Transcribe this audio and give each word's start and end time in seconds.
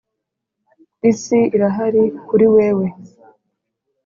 isi 1.09 1.39
irahari 1.55 2.03
kuri 2.27 2.45
wewe 2.55 2.87